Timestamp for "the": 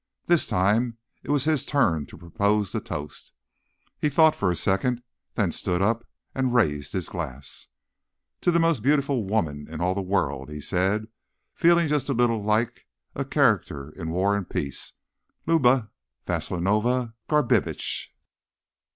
2.71-2.81, 8.49-8.57, 9.93-10.01